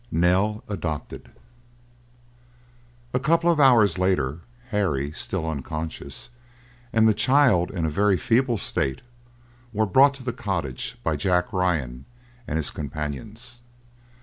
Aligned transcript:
NELL 0.11 0.63
ADOPTED 0.67 1.29
A 3.13 3.19
couple 3.19 3.51
of 3.51 3.59
hours 3.59 3.99
later, 3.99 4.39
Harry 4.69 5.11
still 5.11 5.47
unconscious, 5.47 6.31
and 6.91 7.07
the 7.07 7.13
child 7.13 7.69
in 7.69 7.85
a 7.85 7.89
very 7.91 8.17
feeble 8.17 8.57
state, 8.57 9.01
were 9.71 9.85
brought 9.85 10.15
to 10.15 10.23
the 10.23 10.33
cottage 10.33 10.97
by 11.03 11.15
Jack 11.15 11.53
Ryan 11.53 12.05
and 12.47 12.57
his 12.57 12.71
companions. 12.71 13.61